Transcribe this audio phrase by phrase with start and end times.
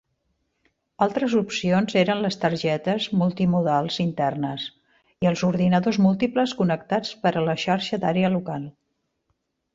[1.05, 4.65] Altres opcions eren les targetes multimodals internes
[5.27, 8.69] i els ordinadors múltiples connectats per la xarxa d'àrea local.